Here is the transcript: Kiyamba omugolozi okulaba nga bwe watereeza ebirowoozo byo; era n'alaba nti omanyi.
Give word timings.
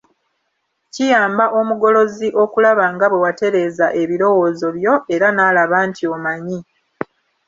Kiyamba 0.93 1.45
omugolozi 1.59 2.27
okulaba 2.43 2.85
nga 2.93 3.05
bwe 3.11 3.21
watereeza 3.25 3.87
ebirowoozo 4.01 4.67
byo; 4.77 4.93
era 5.15 5.27
n'alaba 5.33 5.77
nti 5.87 6.03
omanyi. 6.13 6.59